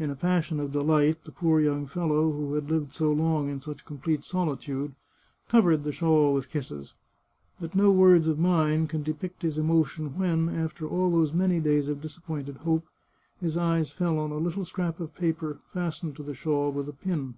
[0.00, 3.48] In a pas sion of delight the poor young fellow, who had lived so long
[3.48, 4.96] in such complete solitude,
[5.46, 6.94] covered the shawl with kisses.
[7.60, 11.88] But no words of mine can depict his emotion when, after all those many days
[11.88, 12.88] of disappointed hope,
[13.40, 16.92] his eyes fell on a little scrap of paper, fastened to the shawl with a
[16.92, 17.34] pin.